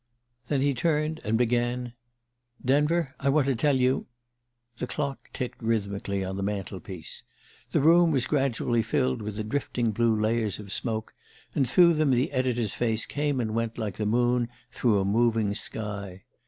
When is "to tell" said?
3.45-3.75